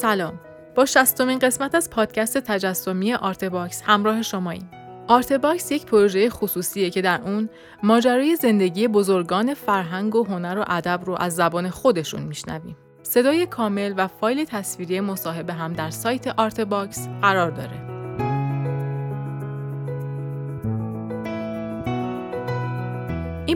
سلام. 0.00 0.40
با 0.74 0.86
شصتمین 0.86 1.38
قسمت 1.38 1.74
از 1.74 1.90
پادکست 1.90 2.38
تجسمی 2.38 3.14
Artbox 3.14 3.82
همراه 3.86 4.22
شماییم. 4.22 4.70
Artbox 5.08 5.72
یک 5.72 5.86
پروژه 5.86 6.30
خصوصیه 6.30 6.90
که 6.90 7.02
در 7.02 7.20
اون 7.24 7.48
ماجرای 7.82 8.36
زندگی 8.36 8.88
بزرگان 8.88 9.54
فرهنگ 9.54 10.14
و 10.14 10.24
هنر 10.24 10.58
و 10.58 10.64
ادب 10.68 11.00
رو 11.04 11.16
از 11.18 11.34
زبان 11.34 11.70
خودشون 11.70 12.22
میشنویم. 12.22 12.76
صدای 13.02 13.46
کامل 13.46 13.94
و 13.96 14.08
فایل 14.08 14.44
تصویری 14.44 15.00
مصاحبه 15.00 15.52
هم 15.52 15.72
در 15.72 15.90
سایت 15.90 16.26
Artbox 16.26 17.08
قرار 17.22 17.50
داره. 17.50 17.89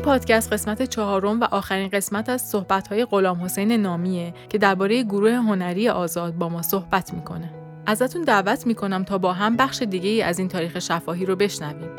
پادکست 0.05 0.53
قسمت 0.53 0.83
چهارم 0.83 1.41
و 1.41 1.45
آخرین 1.45 1.89
قسمت 1.89 2.29
از 2.29 2.43
صحبت‌های 2.43 3.05
غلام 3.05 3.45
حسین 3.45 3.73
نامیه 3.73 4.35
که 4.49 4.59
درباره 4.59 5.03
گروه 5.03 5.31
هنری 5.31 5.89
آزاد 5.89 6.35
با 6.35 6.49
ما 6.49 6.63
صحبت 6.63 7.15
می‌کنه. 7.15 7.51
ازتون 7.87 8.23
دعوت 8.23 8.67
می‌کنم 8.67 9.05
تا 9.05 9.19
با 9.19 9.33
هم 9.33 9.57
بخش 9.57 9.83
دیگه 9.83 10.11
ای 10.11 10.23
از 10.23 10.39
این 10.39 10.49
تاریخ 10.49 10.79
شفاهی 10.79 11.27
رو 11.27 11.37
بشنویم. 11.37 11.97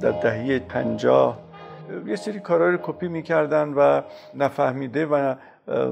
در 0.00 0.10
دهه 0.10 0.58
پنجاه 0.58 1.38
یه 2.06 2.16
سری 2.16 2.40
کارها 2.40 2.66
رو 2.66 2.78
کپی 2.82 3.08
می‌کردن 3.08 3.68
و 3.68 4.02
نفهمیده 4.34 5.06
و 5.06 5.34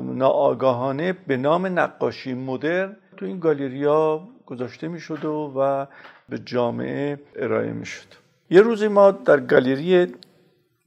ناآگاهانه 0.02 1.12
به 1.12 1.36
نام 1.36 1.78
نقاشی 1.78 2.34
مدرن 2.34 2.96
تو 3.16 3.26
این 3.26 3.38
گالریا 3.38 4.20
گذاشته 4.50 4.88
می‌شد 4.88 5.24
و, 5.24 5.52
و 5.56 5.86
به 6.28 6.38
جامعه 6.38 7.18
ارائه 7.36 7.72
می‌شد. 7.72 8.06
یه 8.50 8.60
روزی 8.60 8.88
ما 8.88 9.10
در 9.10 9.40
گالری 9.40 10.06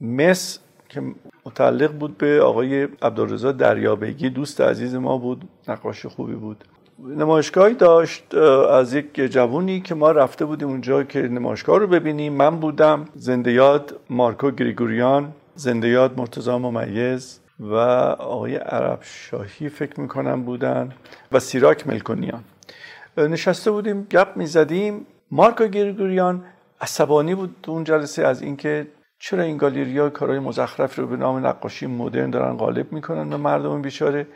مس 0.02 0.60
که 0.90 1.02
متعلق 1.46 1.92
بود 1.92 2.18
به 2.18 2.42
آقای 2.42 2.84
عبدالرضا 2.84 3.52
دریابگی 3.52 4.30
دوست 4.30 4.62
عزیز 4.62 4.96
ما 4.96 5.18
بود 5.18 5.44
نقاش 5.68 6.06
خوبی 6.06 6.34
بود. 6.34 6.64
نمایشگاهی 7.00 7.74
داشت 7.74 8.36
از 8.72 8.94
یک 8.94 9.16
جوونی 9.16 9.82
که 9.82 9.96
ما 9.96 10.12
رفته 10.12 10.46
بودیم 10.46 10.68
اونجا 10.68 11.04
که 11.04 11.22
نمایشگاه 11.22 11.80
رو 11.80 11.88
ببینیم. 11.88 12.34
من 12.34 12.60
بودم 12.60 13.06
زنده 13.16 13.52
یاد 13.52 14.00
مارکو 14.10 14.52
گریگوریان 14.52 15.34
زنده 15.56 15.88
یاد 15.88 16.18
مرتضا 16.18 16.60
ممیز 16.60 17.40
و 17.60 17.76
آقای 18.20 18.56
عرب 18.56 19.00
شاهی 19.02 19.70
فکر 19.70 20.00
می‌کنم 20.00 20.44
بودن 20.44 20.92
و 21.32 21.40
سیراک 21.40 21.88
ملکونیان. 21.88 22.44
نشسته 23.18 23.72
بودیم 23.72 24.08
گپ 24.12 24.28
می‌زدیم. 24.36 25.06
مارکو 25.32 25.68
گریگوریان 25.68 26.46
عصبانی 26.82 27.36
بود 27.36 27.66
اون 27.68 27.84
جلسه 27.84 28.28
از 28.28 28.42
اینکه 28.42 28.88
چرا 29.20 29.44
این 29.44 29.58
گالریا 29.58 30.10
کارهای 30.10 30.40
مزخرف 30.40 31.00
رو 31.00 31.08
به 31.08 31.18
نام 31.18 31.48
نقاشی 31.48 31.88
مدرن 31.88 32.30
دارن 32.30 32.58
غالب 32.58 32.94
می‌کنن 32.94 33.30
به 33.30 33.38
مردم 33.38 33.82
بیچاره 33.82 34.28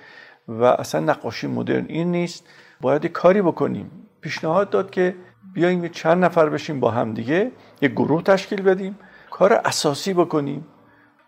و 0.47 0.63
اصلا 0.63 1.01
نقاشی 1.01 1.47
مدرن 1.47 1.85
این 1.89 2.11
نیست. 2.11 2.45
باید 2.81 3.05
کاری 3.05 3.41
بکنیم. 3.41 3.91
پیشنهاد 4.21 4.69
داد 4.69 4.89
که 4.89 5.15
بیایم 5.53 5.87
چند 5.87 6.25
نفر 6.25 6.49
بشیم 6.49 6.79
با 6.79 6.91
هم 6.91 7.13
دیگه 7.13 7.51
یک 7.81 7.91
گروه 7.91 8.23
تشکیل 8.23 8.61
بدیم 8.61 8.99
کار 9.31 9.53
اساسی 9.53 10.13
بکنیم. 10.13 10.67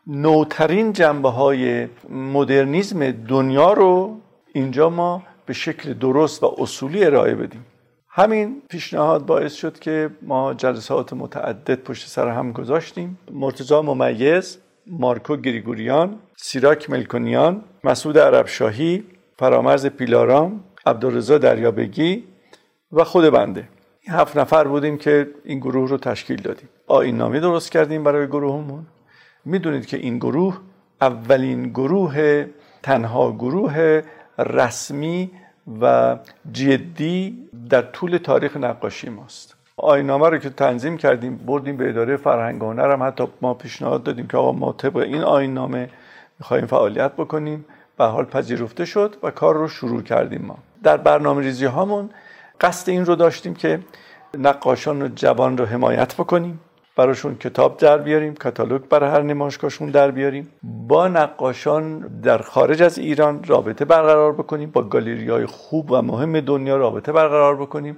نوترین 0.08 0.94
جنبه 0.94 1.30
های 1.30 1.88
مدرنیزم 2.10 3.12
دنیا 3.12 3.74
رو 3.74 4.18
اینجا 4.54 4.90
ما 4.90 5.24
به 5.50 5.54
شکل 5.54 5.94
درست 5.94 6.44
و 6.44 6.56
اصولی 6.58 7.06
ارائه 7.06 7.36
بدیم. 7.36 7.66
همین 8.10 8.62
پیشنهاد 8.70 9.26
باعث 9.26 9.54
شد 9.54 9.80
که 9.80 10.10
ما 10.22 10.54
جلسات 10.54 11.14
متعدد 11.14 11.76
پشت 11.84 12.08
سر 12.08 12.28
هم 12.28 12.52
گذاشتیم. 12.52 13.20
مرتضا 13.32 13.82
ممیز 13.82 14.58
مارکو 14.88 15.36
گریگوریان 15.36 16.20
سیراک 16.38 16.90
ملکونیان 16.90 17.64
مسعود 17.84 18.18
عرب 18.18 18.48
شاهی 18.48 19.04
فرامرز 19.40 19.86
پیلارام 19.86 20.64
عبدالرضا 20.86 21.38
دریابگی 21.38 22.24
و 22.92 23.04
خود 23.04 23.30
بنده. 23.30 23.70
این 24.02 24.16
هفت 24.16 24.38
نفر 24.38 24.68
بودیم 24.68 24.98
که 24.98 25.28
این 25.44 25.60
گروه 25.60 25.90
رو 25.90 25.98
تشکیل 25.98 26.42
دادیم. 26.42 26.70
آین 26.88 27.18
نامی 27.18 27.40
درست 27.40 27.72
کردیم 27.72 28.04
برای 28.04 28.28
گروهمون. 28.28 28.86
می‌دونید 29.46 29.86
که 29.86 29.98
این 29.98 30.18
گروه 30.18 30.58
اولین 31.02 31.70
گروه 31.70 32.46
تنها 32.84 33.32
گروه 33.32 34.02
رسمی 34.40 35.32
و 35.82 36.18
جدی 36.52 37.50
در 37.70 37.82
طول 37.82 38.18
تاریخ 38.18 38.58
نقاشی 38.58 39.10
ماست. 39.10 39.56
آینامه 39.78 40.30
رو 40.30 40.38
که 40.38 40.50
تنظیم 40.50 40.98
کردیم 40.98 41.38
بردیم 41.38 41.78
به 41.78 41.90
اداره 41.90 42.18
فرهنگ 42.18 42.64
و 42.64 42.66
هنر 42.66 42.92
هم 42.92 43.04
حتی 43.04 43.28
ما 43.42 43.54
پیشنهاد 43.54 44.04
دادیم 44.04 44.28
که 44.28 44.38
آقا 44.38 44.52
ما 44.52 44.72
طبق 44.72 44.98
این 44.98 45.22
آینامه 45.22 45.90
می‌خوایم 46.40 46.66
فعالیت 46.66 47.14
بکنیم. 47.14 47.66
به 47.98 48.06
حال 48.06 48.26
پذیرفته 48.26 48.86
شد 48.86 49.16
و 49.24 49.32
کار 49.32 49.56
رو 49.56 49.68
شروع 49.68 50.02
کردیم 50.02 50.42
ما. 50.42 50.58
در 50.84 50.98
برنامه 50.98 51.42
ریزی 51.42 51.66
هامون 51.66 52.10
قصد 52.62 52.90
این 52.90 53.06
رو 53.06 53.16
داشتیم 53.16 53.54
که 53.54 53.80
نقاشان 54.38 55.02
و 55.02 55.08
جوان 55.16 55.58
رو 55.58 55.66
حمایت 55.66 56.14
بکنیم. 56.14 56.60
براشون 57.00 57.36
کتاب 57.36 57.78
در 57.78 57.98
بیاریم 57.98 58.34
کاتالوگ 58.34 58.82
برای 58.82 59.10
هر 59.10 59.22
نمایشگاهشون 59.22 59.90
در 59.90 60.12
بیاریم. 60.12 60.50
با 60.88 61.08
نقاشان 61.08 62.00
در 62.00 62.38
خارج 62.38 62.82
از 62.82 62.98
ایران 62.98 63.44
رابطه 63.44 63.86
برقرار 63.86 64.34
بکنیم 64.34 64.72
با 64.72 64.82
گالری 64.82 65.30
های 65.30 65.46
خوب 65.46 65.92
و 65.92 66.02
مهم 66.02 66.40
دنیا 66.40 66.78
رابطه 66.78 67.12
برقرار 67.12 67.56
بکنیم 67.56 67.98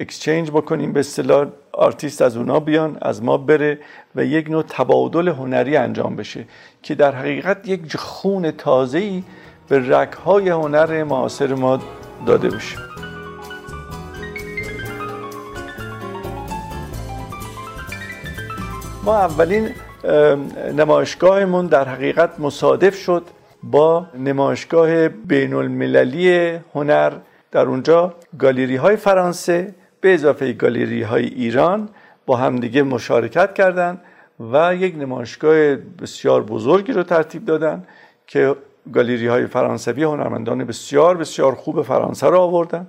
exchange 0.00 0.50
بکنیم 0.50 0.92
به 0.92 1.00
اصطلاح 1.00 1.46
آرتیست 1.72 2.22
از 2.22 2.36
اونا 2.36 2.60
بیان 2.60 2.98
از 3.02 3.22
ما 3.22 3.36
بره 3.36 3.78
و 4.14 4.24
یک 4.24 4.50
نوع 4.50 4.62
تبادل 4.62 5.28
هنری 5.28 5.76
انجام 5.76 6.16
بشه 6.16 6.44
که 6.82 6.94
در 6.94 7.14
حقیقت 7.14 7.68
یک 7.68 7.96
خون 7.96 8.50
تازه‌ای 8.50 9.22
به 9.68 9.96
رگهای 9.96 10.48
هنر 10.48 11.04
معاصر 11.04 11.54
ما 11.54 11.78
داده 12.26 12.48
بشه. 12.48 13.03
ما 19.04 19.16
اولین 19.16 19.70
نمایشگاهمون 20.76 21.66
در 21.66 21.88
حقیقت 21.88 22.40
مصادف 22.40 22.96
شد 22.96 23.22
با 23.62 24.06
نمایشگاه 24.18 25.08
بین 25.08 25.54
المللی 25.54 26.58
هنر 26.74 27.12
در 27.50 27.66
اونجا 27.66 28.14
گالیری 28.38 28.76
های 28.76 28.96
فرانسه 28.96 29.74
به 30.00 30.14
اضافه 30.14 30.52
گالیری 30.52 31.02
های 31.02 31.24
ایران 31.24 31.88
با 32.26 32.36
همدیگه 32.36 32.82
مشارکت 32.82 33.54
کردند 33.54 34.00
و 34.52 34.74
یک 34.74 34.96
نمایشگاه 34.98 35.74
بسیار 35.74 36.42
بزرگی 36.42 36.92
رو 36.92 37.02
ترتیب 37.02 37.44
دادن 37.44 37.84
که 38.26 38.56
گالیری 38.92 39.26
های 39.26 39.46
فرانسوی 39.46 40.02
هنرمندان 40.02 40.64
بسیار 40.64 41.16
بسیار 41.16 41.54
خوب 41.54 41.82
فرانسه 41.82 42.26
رو 42.26 42.38
آوردن. 42.38 42.86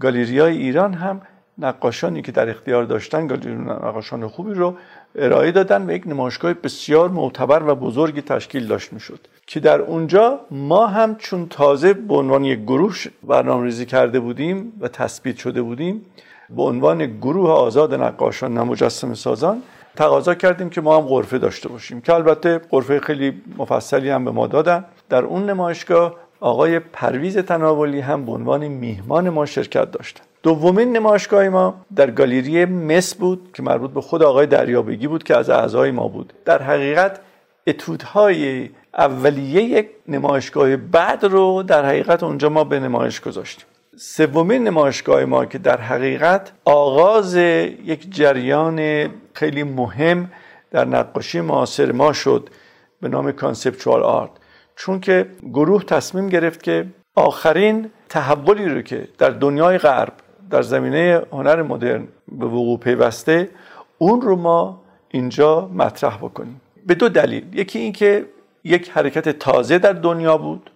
گالیری 0.00 0.38
های 0.38 0.56
ایران 0.56 0.94
هم 0.94 1.20
نقاشانی 1.58 2.22
که 2.22 2.32
در 2.32 2.50
اختیار 2.50 2.84
داشتن 2.84 3.22
نقاشان 3.66 4.28
خوبی 4.28 4.54
رو 4.54 4.76
ارائه 5.14 5.52
دادن 5.52 5.90
و 5.90 5.92
یک 5.92 6.06
نمایشگاه 6.06 6.54
بسیار 6.54 7.08
معتبر 7.08 7.62
و 7.62 7.74
بزرگی 7.74 8.22
تشکیل 8.22 8.66
داشت 8.66 8.92
می‌شد. 8.92 9.20
که 9.46 9.60
در 9.60 9.80
اونجا 9.80 10.40
ما 10.50 10.86
هم 10.86 11.16
چون 11.16 11.48
تازه 11.48 11.92
به 11.92 12.14
عنوان 12.14 12.44
یک 12.44 12.58
گروه 12.62 12.94
برنامه 13.22 13.64
ریزی 13.64 13.86
کرده 13.86 14.20
بودیم 14.20 14.72
و 14.80 14.88
تثبیت 14.88 15.36
شده 15.36 15.62
بودیم 15.62 16.02
به 16.50 16.62
عنوان 16.62 17.06
گروه 17.06 17.50
آزاد 17.50 17.94
نقاشان 17.94 18.58
و 18.58 18.64
مجسم 18.64 19.14
سازان 19.14 19.62
تقاضا 19.96 20.34
کردیم 20.34 20.70
که 20.70 20.80
ما 20.80 20.96
هم 20.96 21.06
غرفه 21.06 21.38
داشته 21.38 21.68
باشیم. 21.68 22.00
که 22.00 22.14
البته 22.14 22.60
غرفه 22.70 23.00
خیلی 23.00 23.42
مفصلی 23.58 24.10
هم 24.10 24.24
به 24.24 24.30
ما 24.30 24.46
دادن. 24.46 24.84
در 25.08 25.24
اون 25.24 25.50
نمایشگاه 25.50 26.14
آقای 26.40 26.78
پرویز 26.78 27.38
تناولی 27.38 28.00
هم 28.00 28.24
به 28.24 28.32
عنوان 28.32 28.68
میهمان 28.68 29.28
ما 29.28 29.46
شرکت 29.46 29.90
داشتن. 29.90 30.24
دومین 30.42 30.92
نمایشگاه 30.96 31.48
ما 31.48 31.74
در 31.96 32.10
گالری 32.10 32.64
مس 32.64 33.14
بود 33.14 33.50
که 33.54 33.62
مربوط 33.62 33.90
به 33.90 34.00
خود 34.00 34.22
آقای 34.22 34.46
دریابگی 34.46 35.06
بود 35.06 35.24
که 35.24 35.36
از 35.36 35.50
اعضای 35.50 35.90
ما 35.90 36.08
بود. 36.08 36.32
در 36.44 36.62
حقیقت 36.62 37.20
اتودهای 37.66 38.70
اولیه 38.98 39.62
یک 39.62 39.88
نمایشگاه 40.08 40.76
بعد 40.76 41.24
رو 41.24 41.62
در 41.62 41.86
حقیقت 41.86 42.22
اونجا 42.22 42.48
ما 42.48 42.64
به 42.64 42.80
نمایش 42.80 43.20
گذاشتیم. 43.20 43.64
سومین 43.96 44.64
نمایشگاه 44.64 45.24
ما 45.24 45.44
که 45.46 45.58
در 45.58 45.80
حقیقت 45.80 46.52
آغاز 46.64 47.36
یک 47.36 48.14
جریان 48.14 49.08
خیلی 49.34 49.62
مهم 49.62 50.30
در 50.70 50.84
نقاشی 50.84 51.40
معاصر 51.40 51.92
ما 51.92 52.12
شد 52.12 52.48
به 53.00 53.08
نام 53.08 53.32
conceptual 53.32 54.02
art. 54.02 54.30
چون 54.76 55.00
که 55.00 55.26
گروه 55.52 55.84
تصمیم 55.84 56.28
گرفت 56.28 56.62
که 56.62 56.86
آخرین 57.14 57.90
تحولی 58.08 58.68
رو 58.68 58.82
که 58.82 59.08
در 59.18 59.30
دنیای 59.30 59.78
غرب 59.78 60.12
در 60.50 60.62
زمینه 60.62 61.22
هنر 61.32 61.62
مدرن 61.62 62.08
به 62.32 62.46
وقوع 62.46 62.78
پیوسته 62.78 63.48
اون 63.98 64.20
رو 64.20 64.36
ما 64.36 64.80
اینجا 65.10 65.70
مطرح 65.74 66.16
بکنیم. 66.16 66.60
به 66.86 66.94
دو 66.94 67.08
دلیل. 67.08 67.58
یکی 67.58 67.78
اینکه 67.78 68.26
یک 68.64 68.90
حرکت 68.90 69.28
تازه 69.28 69.78
در 69.78 69.92
دنیا 69.92 70.38
بود. 70.38 70.70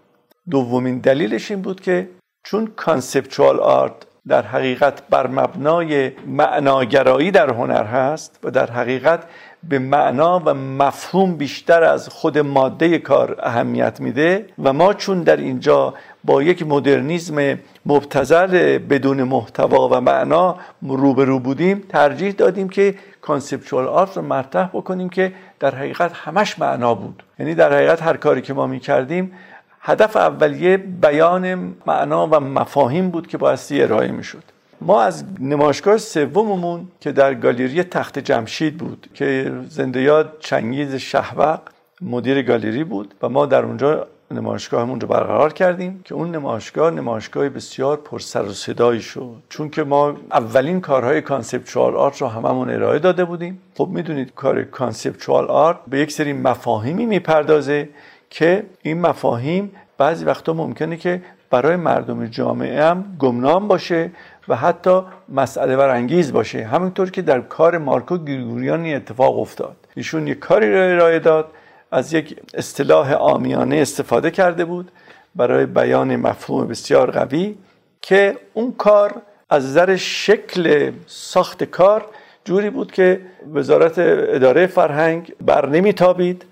دومین 0.51 0.99
دلیلش 0.99 1.51
این 1.51 1.63
بود 1.63 1.81
که 1.81 2.09
چون 2.45 2.67
conceptual 2.77 3.61
art 3.61 3.93
در 4.29 4.43
حقیقت 4.43 5.03
بر 5.11 5.27
مبنای 5.27 6.13
معناگرایی 6.27 7.31
در 7.31 7.51
هنر 7.51 7.85
هست 7.85 8.39
و 8.45 8.51
در 8.51 8.71
حقیقت 8.71 9.25
به 9.69 9.79
معنا 9.79 10.43
و 10.45 10.55
مفهوم 10.55 11.37
بیشتر 11.37 11.85
از 11.85 12.09
خود 12.09 12.39
ماده 12.39 12.99
کار 12.99 13.37
اهمیت 13.43 14.01
میده 14.01 14.47
و 14.63 14.73
ما 14.73 14.95
چون 14.95 15.23
در 15.23 15.37
اینجا 15.37 15.95
با 16.25 16.43
یک 16.43 16.67
مدرنیزم 16.67 17.59
مبتذل 17.87 18.79
بدون 18.79 19.23
محتوا 19.23 19.89
و 19.89 20.01
معنا 20.01 20.57
روبرو 20.83 21.39
بودیم 21.39 21.83
ترجیح 21.89 22.33
دادیم 22.33 22.69
که 22.69 22.95
conceptual 23.21 23.87
art 23.87 24.17
رو 24.17 24.23
مطرح 24.23 24.69
بکنیم 24.69 25.09
که 25.09 25.33
در 25.61 25.75
حقیقت 25.75 26.13
همش 26.13 26.59
معنا 26.59 26.95
بود. 26.95 27.23
یعنی 27.39 27.55
در 27.55 27.73
حقیقت 27.73 28.03
هر 28.03 28.17
کاری 28.17 28.43
که 28.43 28.55
ما 28.55 28.67
می‌کردیم 28.67 29.33
هدف 29.81 30.17
اولیه 30.17 30.77
بیان 30.77 31.75
معنا 31.87 32.27
و 32.27 32.41
مفاهیم 32.41 33.11
بود 33.11 33.27
که 33.27 33.39
بایستی 33.39 33.83
ارائه 33.83 34.13
می‌شد. 34.13 34.43
ما 34.81 35.03
از 35.03 35.25
نمایشگاه 35.41 35.97
سوممون 35.97 36.89
که 37.01 37.13
در 37.13 37.35
گالری 37.35 37.83
تخت 37.83 38.19
جمشید 38.19 38.79
بود 38.79 39.07
که 39.15 39.53
زنده 39.69 40.03
یاد 40.03 40.37
چنگیز 40.41 40.95
شهوق 40.95 41.61
مدیر 42.01 42.43
گالری 42.43 42.85
بود 42.85 43.15
و 43.23 43.29
ما 43.29 43.47
در 43.47 43.63
اونجا 43.63 44.07
نمایشگاهمون 44.33 45.01
رو 45.01 45.09
برقرار 45.09 45.53
کردیم 45.53 46.01
که 46.05 46.15
اون 46.15 46.31
نمایشگاه 46.31 46.91
نمایشگاه 46.91 47.49
بسیار 47.49 47.97
پر 47.97 48.19
سر 48.19 48.43
و 48.43 48.53
صدایی 48.53 49.01
شد. 49.01 49.37
چون 49.49 49.71
که 49.71 49.85
ما 49.85 50.17
اولین 50.33 50.81
کارهای 50.81 51.21
conceptual 51.21 51.97
art 51.97 52.21
رو 52.23 52.29
هممون 52.29 52.71
ارائه 52.71 52.99
داده 52.99 53.25
بودیم. 53.25 53.61
خب 53.75 53.89
می‌دونید 53.89 54.35
کار 54.35 54.63
conceptual 54.63 55.45
art 55.45 55.77
به 55.89 55.99
یک 55.99 56.13
سری 56.13 56.33
مفاهیمی 56.33 57.07
می‌پردازه 57.07 57.89
که 58.31 58.67
این 58.83 59.01
مفاهیم 59.01 59.73
بعضی 59.99 60.25
وقتا 60.25 60.53
ممکنه 60.53 60.97
که 60.97 61.23
برای 61.51 61.77
مردم 61.77 62.27
جامعه 62.27 62.85
هم 62.85 63.17
گمنام 63.19 63.69
باشه 63.69 64.11
و 64.49 64.57
حتی 64.57 65.03
مسئله 65.29 65.77
برانگیز 65.77 66.33
باشه. 66.33 66.65
همینطور 66.65 67.11
که 67.11 67.23
در 67.23 67.41
کار 67.41 67.79
مارکو 67.79 68.19
گریگوریان 68.19 68.87
اتفاق 68.87 69.39
افتاد. 69.39 69.77
ایشون 69.97 70.27
یک 70.27 70.39
کاری 70.39 70.73
را 70.73 70.85
ارائه 70.85 71.19
داد 71.19 71.47
از 71.93 72.13
یک 72.13 72.37
اصطلاح 72.55 73.13
آمیانه 73.13 73.77
استفاده 73.77 74.31
کرده 74.31 74.65
بود 74.65 74.91
برای 75.35 75.67
بیان 75.67 76.17
مفهوم 76.17 76.67
بسیار 76.67 77.11
قوی 77.11 77.55
که 78.03 78.37
اون 78.55 78.75
کار 78.79 79.23
از 79.51 79.67
نظر 79.67 79.97
شکل 79.97 80.93
ساخت 81.07 81.65
کار 81.65 82.05
جوری 82.45 82.71
بود 82.71 82.93
که 82.93 83.21
وزارت 83.55 83.95
اداره 83.99 84.67
فرهنگ 84.67 85.33
بر 85.41 85.69
نمیتابید 85.69 86.45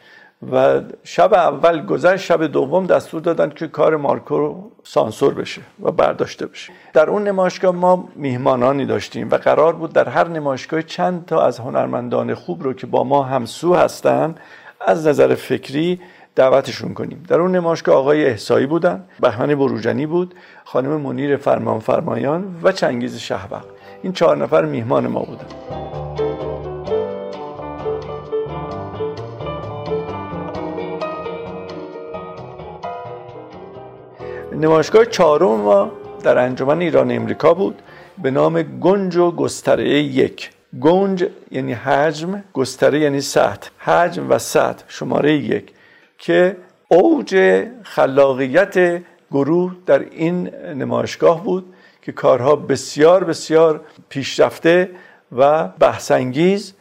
و 0.52 0.80
شب 1.04 1.34
اول 1.34 1.86
گذشت 1.86 2.24
شب 2.24 2.46
دوم 2.46 2.86
دستور 2.86 3.20
دادن 3.20 3.50
که 3.50 3.68
کار 3.68 3.96
مارکو 3.96 4.38
رو 4.38 4.70
سانسور 4.84 5.34
بشه 5.34 5.60
و 5.82 5.90
برداشته 5.90 6.46
بشه. 6.46 6.72
در 6.92 7.10
اون 7.10 7.28
نمایشگاه 7.28 7.74
ما 7.74 8.08
میهمانانی 8.16 8.86
داشتیم 8.86 9.30
و 9.30 9.34
قرار 9.34 9.72
بود 9.72 9.92
در 9.92 10.08
هر 10.08 10.28
نمایشگاه 10.28 10.82
چند 10.82 11.26
تا 11.26 11.46
از 11.46 11.58
هنرمندان 11.58 12.34
خوب 12.34 12.62
رو 12.62 12.72
که 12.72 12.86
با 12.86 13.04
ما 13.04 13.22
همسو 13.22 13.74
هستن 13.74 14.34
از 14.86 15.06
نظر 15.06 15.34
فکری 15.34 16.00
دعوتشون 16.34 16.94
کنیم. 16.94 17.24
در 17.28 17.40
اون 17.40 17.56
نمایشگاه 17.56 17.94
آقای 17.96 18.24
احسایی 18.24 18.66
بودن 18.66 19.04
بهمن 19.20 19.54
بروجنی 19.54 20.06
بود 20.06 20.34
خانم 20.64 21.00
منیر 21.00 21.36
فرمان 21.36 21.80
فرمایان 21.80 22.60
و 22.62 22.72
چنگیز 22.72 23.16
شهبق 23.16 23.64
این 24.02 24.12
چهار 24.12 24.36
نفر 24.36 24.64
میهمان 24.64 25.06
ما 25.06 25.20
بودن. 25.20 25.46
نمایشگاه 34.52 35.04
چهارم 35.04 35.60
ما 35.60 35.90
در 36.22 36.38
انجمن 36.38 36.80
ایران 36.80 37.10
امریکا 37.10 37.54
بود 37.54 37.82
به 38.22 38.30
نام 38.30 38.62
گنج 38.62 39.16
و 39.16 39.30
گستره 39.30 39.88
یک. 39.88 40.50
گنج 40.80 41.26
یعنی 41.50 41.72
حجم 41.72 42.44
گستره 42.52 43.00
یعنی 43.00 43.20
سطح. 43.20 43.70
حجم 43.78 44.30
و 44.30 44.38
سطح 44.38 44.84
شماره 44.88 45.32
یک. 45.32 45.72
که 46.18 46.56
اوج 46.88 47.64
خلاقیت 47.82 49.02
گروه 49.30 49.76
در 49.86 49.98
این 49.98 50.48
نمایشگاه 50.74 51.44
بود 51.44 51.74
که 52.02 52.12
کارها 52.12 52.56
بسیار 52.56 53.24
بسیار 53.24 53.80
پیشرفته 54.08 54.90
و 55.36 55.68
بحثانگیز 55.68 56.74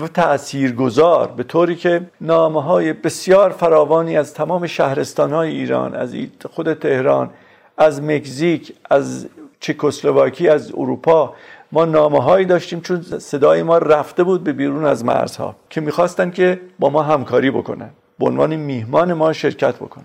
و 0.00 0.08
تاثیرگذار 0.08 1.28
به 1.28 1.42
طوری 1.42 1.76
که 1.76 2.00
نامه 2.20 2.62
های 2.62 2.92
بسیار 2.92 3.50
فراوانی 3.50 4.16
از 4.16 4.34
تمام 4.34 4.66
شهرستان 4.66 5.32
های 5.32 5.50
ایران 5.50 5.94
از 5.94 6.14
خود 6.50 6.74
تهران 6.74 7.30
از 7.78 8.02
مکزیک 8.02 8.74
از 8.90 9.26
چکسلواکی 9.60 10.48
از 10.48 10.72
اروپا 10.76 11.34
ما 11.72 11.84
نامه 11.84 12.22
هایی 12.22 12.46
داشتیم 12.46 12.80
چون 12.80 13.02
صدای 13.02 13.62
ما 13.62 13.78
رفته 13.78 14.24
بود 14.24 14.44
به 14.44 14.52
بیرون 14.52 14.84
از 14.84 15.04
مرزها 15.04 15.56
که 15.70 15.80
می‌خواستن 15.80 16.30
که 16.30 16.60
با 16.78 16.90
ما 16.90 17.02
همکاری 17.02 17.50
بکنن 17.50 17.90
به 18.18 18.26
عنوان 18.26 18.56
میهمان 18.56 19.12
ما 19.12 19.32
شرکت 19.32 19.76
بکنن. 19.76 20.04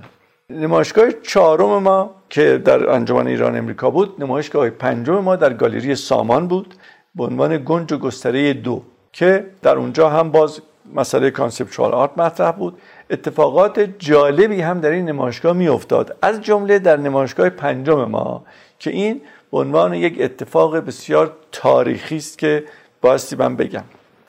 نمایشگاه 0.50 1.12
چهارم 1.12 1.84
ما 1.84 2.12
که 2.30 2.58
در 2.66 2.90
انجمن 2.90 3.28
ایران 3.28 3.58
امریکا 3.58 3.90
بود 3.90 4.16
نمایشگاه 4.20 4.70
پنجم 4.70 5.20
ما 5.20 5.36
در 5.36 5.54
گالری 5.54 5.96
سامان 5.96 6.48
بود 6.48 6.74
به 7.16 7.24
عنوان 7.24 7.64
گنج 7.66 7.94
و 7.94 7.98
گستره 7.98 8.54
دو 8.54 8.82
که 9.14 9.46
در 9.62 9.76
اونجا 9.76 10.10
هم 10.10 10.32
باز 10.32 10.62
مسئله 10.96 11.32
conceptual 11.32 11.94
art 11.94 12.18
مطرح 12.18 12.52
بود. 12.52 12.78
اتفاقات 13.10 13.80
جالبی 13.80 14.62
هم 14.62 14.80
در 14.80 14.90
این 14.90 15.06
نمایشگاه 15.06 15.54
می 15.54 15.68
افتاد 15.68 16.16
از 16.22 16.42
جمله 16.42 16.80
در 16.80 16.98
نمایشگاه 16.98 17.50
پنجم 17.50 18.06
ما 18.06 18.44
که 18.80 18.90
این 18.92 19.22
به 19.54 19.60
عنوان 19.60 19.94
یک 19.94 20.18
اتفاق 20.22 20.78
بسیار 20.78 21.32
تاریخی 21.52 22.18
است 22.18 22.38
که 22.38 22.64
بایستی 23.02 23.36
من 23.36 23.56
بگم. 23.56 23.84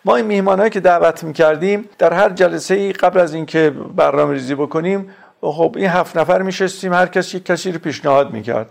ما 0.04 0.16
این 0.16 0.26
میهمانهایی 0.26 0.70
که 0.70 0.80
دعوت 0.80 1.24
می‌کردیم 1.24 1.88
در 1.98 2.12
هر 2.12 2.28
جلسه 2.28 2.74
ای 2.74 2.92
قبل 2.92 3.20
از 3.20 3.34
اینکه 3.34 3.70
برنامه 3.96 4.32
ریزی 4.32 4.54
بکنیم 4.54 5.10
خب 5.40 5.74
این 5.76 5.86
هفت 5.86 6.16
نفر 6.16 6.42
میشستیم 6.42 6.92
هر 6.92 7.06
کسی 7.06 7.36
یک 7.36 7.44
کسی 7.44 7.72
رو 7.72 7.78
پیشنهاد 7.78 8.32
می‌کرد. 8.32 8.70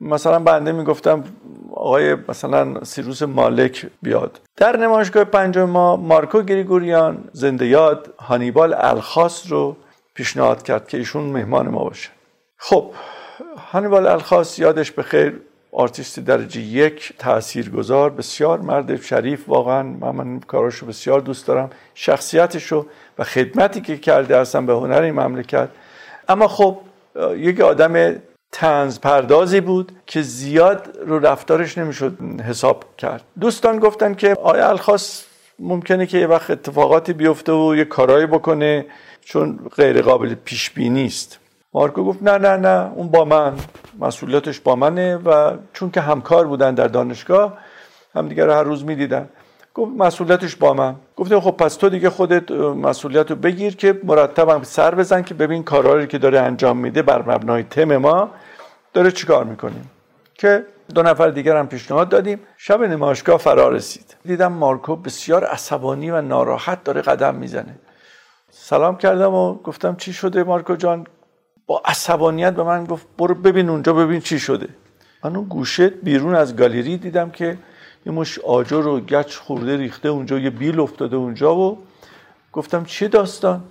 مثلا 0.00 0.38
بنده 0.38 0.72
می‌گفتم 0.72 1.24
آقای 1.72 2.16
مثلا 2.28 2.84
سیروس 2.84 3.22
مالک 3.22 3.86
بیاد. 4.02 4.40
در 4.56 4.76
نمایشگاه 4.76 5.24
پنجم 5.24 5.64
ما 5.64 5.96
مارکو 5.96 6.42
گریگوریان 6.42 7.28
زنده 7.32 7.66
یاد 7.66 8.14
هانیبال 8.18 8.74
الخاص 8.76 9.52
رو 9.52 9.76
پیشنهاد 10.14 10.62
کرد 10.62 10.88
که 10.88 10.98
ایشون 10.98 11.24
مهمان 11.24 11.68
ما 11.68 11.84
باشه. 11.84 12.10
خب 12.56 12.90
هانیبال 13.72 14.06
الخاص 14.06 14.58
یادش 14.58 14.90
به 14.90 15.02
خیر 15.02 15.40
آرتیست 15.74 16.20
درجه 16.20 16.60
یک 16.60 17.12
تاثیرگذار 17.18 18.10
بسیار 18.10 18.60
مرد 18.60 19.02
شریف 19.02 19.48
واقعا. 19.48 19.82
من, 19.82 20.40
کاراشو 20.40 20.86
بسیار 20.86 21.20
دوست 21.20 21.46
دارم. 21.46 21.70
شخصیتشو 21.94 22.86
و 23.18 23.24
خدمتی 23.24 23.80
که 23.80 23.96
کرده 23.96 24.40
هستم 24.40 24.66
به 24.66 24.72
هنر 24.72 25.02
این 25.02 25.14
مملکت. 25.14 25.68
اما 26.28 26.48
خب 26.48 26.78
یک 27.36 27.60
آدم 27.60 28.16
تنز 28.52 29.00
پردازی 29.00 29.60
بود 29.60 29.92
که 30.06 30.22
زیاد 30.22 30.98
رو 31.06 31.18
رفتارش 31.18 31.78
نمی‌شد 31.78 32.18
حساب 32.48 32.84
کرد. 32.98 33.22
دوستان 33.40 33.78
گفتن 33.78 34.14
که 34.14 34.36
آیا 34.42 34.68
الخاص 34.68 35.24
ممکنه 35.58 36.06
که 36.06 36.18
یه 36.18 36.26
وقت 36.26 36.50
اتفاقاتی 36.50 37.12
بیفته 37.12 37.52
و 37.52 37.74
یه 37.76 37.84
کارایی 37.84 38.26
بکنه؟ 38.26 38.86
چون 39.24 39.58
غیر 39.76 40.02
قابل 40.02 40.34
پیش 40.34 40.70
بینی 40.70 41.06
است. 41.06 41.38
مارکو 41.74 42.04
گفت 42.04 42.22
نه 42.22 42.38
نه 42.38 42.56
نه 42.56 42.92
اون 42.94 43.08
با 43.08 43.24
من 43.24 43.52
مسئولیتش 43.98 44.60
با 44.60 44.76
منه 44.76 45.16
و 45.16 45.56
چون 45.72 45.90
که 45.90 46.00
همکار 46.00 46.46
بودن 46.46 46.74
در 46.74 46.88
دانشگاه 46.88 47.58
همدیگه 48.14 48.44
رو 48.44 48.52
هر 48.52 48.62
روز 48.62 48.84
می‌دیدن. 48.84 49.28
گفت 49.74 49.92
مسئولیتش 49.98 50.56
با 50.56 50.74
من. 50.74 50.94
گفتم 51.16 51.40
خب 51.40 51.50
پس 51.50 51.76
تو 51.76 51.88
دیگه 51.88 52.10
خودت 52.10 52.50
مسئولیت 52.50 53.30
رو 53.30 53.36
بگیر 53.36 53.76
که 53.76 54.00
مرتبم 54.04 54.62
سر 54.62 54.94
بزن 54.94 55.22
که 55.22 55.34
ببین 55.34 55.62
کارهایی 55.62 56.06
که 56.06 56.18
داره 56.18 56.40
انجام 56.40 56.76
میده 56.76 57.02
بر 57.02 57.22
مبنای 57.22 57.62
تم 57.62 57.96
ما 57.96 58.30
داره 58.92 59.10
چیکار 59.10 59.44
می‌کنیم 59.44 59.90
که 60.34 60.66
دو 60.94 61.02
نفر 61.02 61.28
دیگر 61.28 61.56
هم 61.56 61.66
پیشنهاد 61.68 62.08
دادیم. 62.08 62.40
شب 62.56 62.82
نمایشگاه 62.82 63.38
فرا 63.38 63.68
رسید. 63.68 64.16
دیدم 64.24 64.52
مارکو 64.52 64.96
بسیار 64.96 65.44
عصبانی 65.44 66.10
و 66.10 66.20
ناراحت 66.20 66.84
داره 66.84 67.02
قدم 67.02 67.34
می‌زنه. 67.34 67.74
سلام 68.50 68.96
کردم 68.96 69.34
و 69.34 69.54
گفتم 69.54 69.96
چی 69.96 70.12
شده 70.12 70.44
مارکو 70.44 70.76
جان؟ 70.76 71.06
با 71.66 71.82
عصبانیت 71.84 72.54
به 72.54 72.62
من 72.62 72.84
گفت 72.84 73.06
برو 73.18 73.34
ببین 73.34 73.68
اونجا 73.68 73.92
ببین 73.92 74.20
چی 74.20 74.38
شده. 74.38 74.68
من 75.24 75.36
اون 75.36 75.44
گوشه 75.44 75.88
بیرون 75.88 76.34
از 76.34 76.56
گالری 76.56 76.98
دیدم 76.98 77.30
که 77.30 77.58
یه 78.06 78.12
مش 78.12 78.38
آجر 78.38 78.86
و 78.86 79.00
گچ 79.00 79.36
خورده 79.36 79.76
ریخته 79.76 80.08
اونجا 80.08 80.38
یه 80.38 80.50
بیل 80.50 80.80
افتاده 80.80 81.16
اونجا 81.16 81.56
و 81.56 81.78
گفتم 82.52 82.84
چی 82.84 83.08
داستان؟ 83.08 83.64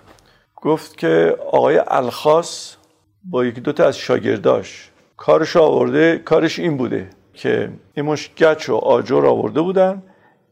گفت 0.55 0.97
که 0.97 1.37
آقای 1.51 1.81
الخاص 1.87 2.75
با 3.23 3.45
یکی 3.45 3.61
دوتا 3.61 3.85
از 3.85 3.97
شاگرداش 3.97 4.89
کارش 5.17 5.55
آورده 5.55 6.17
کارش 6.17 6.59
این 6.59 6.77
بوده 6.77 7.09
که 7.33 7.69
این 7.93 8.05
مش 8.05 8.29
گچ 8.37 8.69
و 8.69 8.75
آجر 8.75 9.25
آورده 9.25 9.61
بودن 9.61 10.03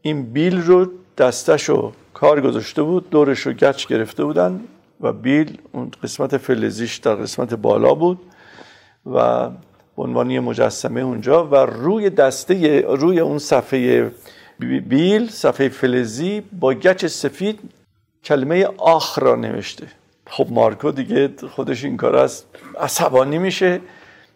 این 0.02 0.32
بیل 0.32 0.62
رو 0.62 0.90
دستش 1.18 1.68
رو 1.68 1.92
کار 2.14 2.40
گذاشته 2.40 2.82
بود 2.82 3.10
دورش 3.10 3.40
رو 3.40 3.52
گچ 3.52 3.86
گرفته 3.86 4.24
بودن 4.24 4.60
و 5.02 5.12
بیل 5.12 5.58
اون 5.72 5.90
قسمت 6.02 6.36
فلزیش 6.36 6.96
در 6.96 7.14
قسمت 7.14 7.54
بالا 7.54 7.94
بود 7.94 8.20
و 9.06 9.48
به 9.96 10.02
عنوانی 10.02 10.40
مجسمه 10.40 11.00
اونجا 11.00 11.46
و 11.46 11.54
روی 11.54 12.10
دسته 12.10 12.80
روی 12.80 13.20
اون 13.20 13.38
صفحه 13.38 14.10
بیل 14.88 15.28
صفحه 15.28 15.68
فلزی 15.68 16.42
با 16.60 16.74
گچ 16.74 17.06
سفید 17.06 17.60
کلمه 18.24 18.68
آخ 18.78 19.18
را 19.18 19.34
نوشته. 19.34 19.86
خب 20.26 20.46
مارکو 20.50 20.90
دیگه 20.90 21.30
خودش 21.50 21.84
این 21.84 21.96
کار 21.96 22.16
است 22.16 22.46
عصبانی 22.80 23.38
میشه. 23.38 23.80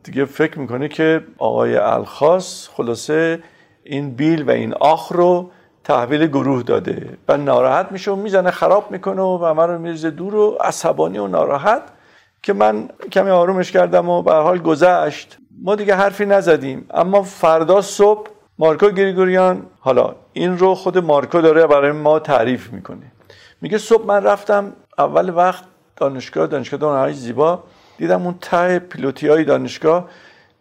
دیگه 0.04 0.24
فکر 0.24 0.58
می‌کنه 0.58 0.88
که 0.88 1.24
آقای 1.38 1.76
الخاص 1.76 2.68
خلاصه 2.68 3.42
این 3.84 4.10
بیل 4.10 4.42
و 4.42 4.50
این 4.50 4.74
آخ 4.74 5.12
رو 5.12 5.50
تحویل 5.86 6.26
گروه 6.26 6.62
داده. 6.62 7.18
و 7.28 7.36
ناراحت 7.36 7.92
میشه 7.92 8.10
و 8.10 8.16
می‌زنه 8.16 8.50
خراب 8.50 8.90
می‌کنه 8.90 9.22
و 9.22 9.54
من 9.54 9.68
رو 9.68 9.78
میرزه 9.78 10.10
دور 10.10 10.34
و 10.34 10.56
عصبانی 10.60 11.18
و 11.18 11.26
ناراحت 11.26 11.82
که 12.42 12.52
من 12.52 12.88
کمی 13.12 13.30
آرومش 13.30 13.72
کردم 13.72 14.08
و 14.08 14.22
به 14.22 14.32
حال 14.32 14.58
گذشت. 14.58 15.38
ما 15.62 15.74
دیگه 15.74 15.94
حرفی 15.94 16.26
نزدیم. 16.26 16.86
اما 16.90 17.22
فردا 17.22 17.80
صبح 17.80 18.26
مارکو 18.58 18.90
گریگوریان 18.90 19.66
حالا 19.80 20.14
این 20.32 20.58
رو 20.58 20.74
خود 20.74 20.98
مارکو 20.98 21.40
داره 21.40 21.66
برای 21.66 21.92
ما 21.92 22.18
تعریف 22.18 22.72
می‌کنه. 22.72 23.12
میگه 23.60 23.78
صبح 23.78 24.06
من 24.06 24.24
رفتم 24.24 24.72
اول 24.98 25.34
وقت 25.34 25.64
دانشگاه 25.96 26.46
دانشگاه 26.46 26.80
دانشگاه 26.80 27.12
زیبا. 27.12 27.62
دیدم 27.98 28.22
اون 28.22 28.34
ته 28.40 28.78
پیلوتی 28.78 29.28
های 29.28 29.44
دانشگاه 29.44 30.08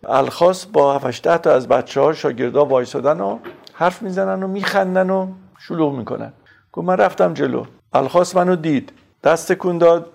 الخاص 0.09 0.65
با 0.73 0.93
7 0.93 1.37
تا 1.37 1.51
از 1.51 1.67
بچه 1.67 2.01
ها 2.01 2.13
شاگردا 2.13 2.65
وایسادن 2.65 3.21
و 3.21 3.37
حرف 3.77 4.01
می‌زنن 4.01 4.43
و 4.43 4.47
میخندن 4.47 5.09
و 5.09 5.27
شلوغ 5.59 5.95
می‌کنن. 5.95 6.33
گفت 6.73 6.87
من 6.87 6.97
رفتم 6.97 7.33
جلو. 7.33 7.63
الخاص 7.93 8.35
منو 8.35 8.55
دید. 8.55 8.91
دست 9.23 9.53
کن 9.53 9.77
داد. 9.77 10.11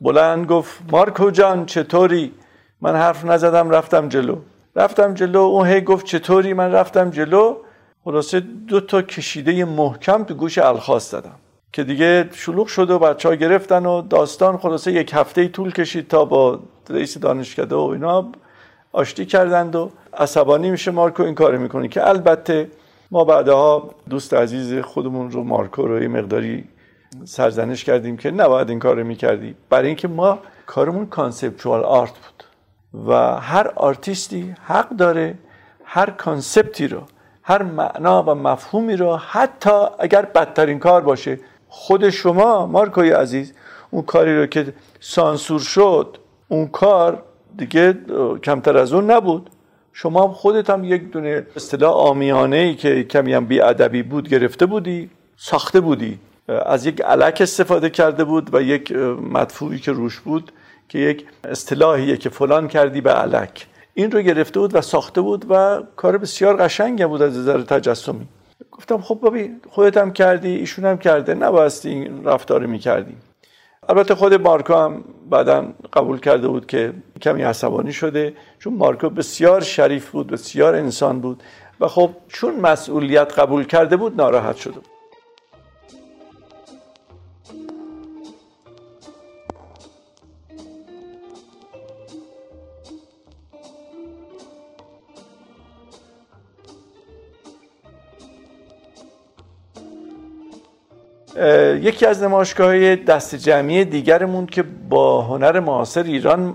بلند 0.00 0.46
گفت 0.46 0.80
مارکو 0.92 1.30
جان 1.30 1.66
چطوری؟ 1.66 2.32
من 2.80 2.96
حرف 2.96 3.24
نزدم 3.24 3.70
رفتم 3.70 4.08
جلو. 4.08 4.36
رفتم 4.76 5.14
جلو 5.14 5.38
اون 5.38 5.66
هی 5.66 5.80
گفت 5.80 6.06
چطوری؟ 6.06 6.52
من 6.52 6.72
رفتم 6.72 7.10
جلو. 7.10 7.56
خلاصه 8.04 8.40
دو 8.40 8.80
تا 8.80 9.02
کشیده 9.02 9.64
محکم 9.64 10.24
تو 10.24 10.34
گوش 10.34 10.58
الخاص 10.58 11.14
دادم 11.14 11.34
که 11.72 11.84
دیگه 11.84 12.28
شلوغ 12.32 12.66
شد 12.66 12.90
و 12.90 12.98
بچه 12.98 13.28
ها 13.28 13.34
گرفتن 13.34 13.86
و 13.86 14.02
داستان 14.02 14.58
خلاصه 14.58 14.92
یک 14.92 15.10
هفته 15.14 15.48
طول 15.48 15.72
کشید 15.72 16.08
تا 16.08 16.24
با 16.24 16.60
رئیس 16.90 17.18
دانشکده 17.18 17.74
و 17.74 17.80
اینا 17.80 18.32
آشتی 18.92 19.26
کردند 19.26 19.76
و 19.76 19.90
عصبانی 20.14 20.70
میشه 20.70 20.90
مارکو 20.90 21.22
این 21.22 21.34
کار 21.34 21.56
می‌کنه. 21.56 21.88
که 21.88 22.08
البته 22.08 22.70
ما 23.12 23.24
بعدها 23.24 23.90
دوست 24.10 24.34
عزیز 24.34 24.78
خودمون 24.78 25.30
رو 25.30 25.44
مارکو 25.44 25.86
رو 25.86 26.02
یه 26.02 26.08
مقداری 26.08 26.64
سرزنش 27.24 27.84
کردیم 27.84 28.16
که 28.16 28.30
نباید 28.30 28.68
این 28.68 28.78
کار 28.78 28.96
رو 28.96 29.04
می‌کردی. 29.06 29.54
برای 29.70 29.86
اینکه 29.86 30.08
ما 30.08 30.38
کارمون 30.66 31.06
conceptual 31.06 31.84
art 31.84 32.12
بود 32.12 32.44
و 33.08 33.36
هر 33.40 33.72
آرتیستی 33.76 34.54
حق 34.64 34.88
داره 34.88 35.34
هر 35.84 36.10
concept 36.10 36.78
ی 36.78 36.88
رو 36.88 37.00
هر 37.42 37.62
معنا 37.62 38.22
و 38.22 38.34
مفهومی 38.34 38.96
رو 38.96 39.16
حتی 39.16 39.86
اگر 39.98 40.22
بدترین 40.22 40.78
کار 40.78 41.00
باشه. 41.00 41.38
خود 41.68 42.10
شما 42.10 42.66
مارکوی 42.66 43.10
عزیز 43.10 43.52
اون 43.90 44.02
کاری 44.02 44.38
رو 44.38 44.46
که 44.46 44.72
سانسور 45.00 45.60
شد 45.60 46.18
اون 46.48 46.66
کار 46.66 47.22
دیگه 47.56 47.98
کمتر 48.44 48.78
از 48.78 48.92
اون 48.92 49.10
نبود. 49.10 49.50
شما 49.92 50.28
خودت 50.28 50.70
هم 50.70 50.84
یک 50.84 51.10
دونه 51.10 51.46
اصطلاح 51.56 51.94
آمیانه 51.94 52.56
ای 52.56 52.74
که 52.74 53.04
کمی 53.04 53.32
هم 53.32 53.46
ادبی 53.50 54.02
بود 54.02 54.28
گرفته 54.28 54.66
بودی 54.66 55.10
ساخته 55.36 55.80
بودی. 55.80 56.18
از 56.48 56.86
یک 56.86 57.00
علک 57.00 57.38
استفاده 57.40 57.90
کرده 57.90 58.24
بود 58.24 58.54
و 58.54 58.62
یک 58.62 58.92
مدفوعی 59.32 59.78
که 59.78 59.92
روش 59.92 60.20
بود 60.20 60.52
که 60.88 60.98
یک 60.98 61.26
اصطلاحیه 61.44 62.16
که 62.16 62.28
فلان 62.28 62.68
کردی 62.68 63.00
به 63.00 63.12
علک. 63.12 63.66
این 63.94 64.10
رو 64.10 64.20
گرفته 64.20 64.60
بود 64.60 64.74
و 64.74 64.80
ساخته 64.80 65.20
بود 65.20 65.46
و 65.50 65.82
کار 65.96 66.18
بسیار 66.18 66.56
قشنگی 66.56 67.06
بود 67.06 67.22
از 67.22 67.38
نظر 67.38 67.62
تجسمی. 67.62 68.28
گفتم 68.72 69.00
خب 69.00 69.14
بابی 69.14 69.50
خودت 69.70 69.96
هم 69.96 70.12
کردی 70.12 70.48
ایشون 70.48 70.84
هم 70.84 70.98
کرده 70.98 71.34
نبایستی 71.34 71.88
این 71.88 72.24
رفتار 72.24 72.66
می‌کردی. 72.66 73.16
البته 73.88 74.14
خود 74.14 74.34
مارکو 74.34 74.74
هم 74.74 75.04
بعدا 75.30 75.72
قبول 75.92 76.20
کرده 76.20 76.48
بود 76.48 76.66
که 76.66 76.92
کمی 77.22 77.42
عصبانی 77.42 77.92
شده 77.92 78.34
چون 78.58 78.74
مارکو 78.74 79.10
بسیار 79.10 79.60
شریف 79.60 80.10
بود 80.10 80.26
بسیار 80.26 80.74
انسان 80.74 81.20
بود 81.20 81.42
و 81.80 81.88
خب 81.88 82.10
چون 82.28 82.54
مسئولیت 82.60 83.38
قبول 83.38 83.64
کرده 83.64 83.96
بود 83.96 84.16
ناراحت 84.16 84.56
شده 84.56 84.74
بود. 84.74 85.01
یکی 101.82 102.06
از 102.06 102.22
نمایشگاه 102.22 102.96
دست 102.96 103.34
جمعی 103.34 103.84
دیگرمون 103.84 104.46
که 104.46 104.64
با 104.88 105.22
هنر 105.22 105.60
معاصر 105.60 106.02
ایران 106.02 106.54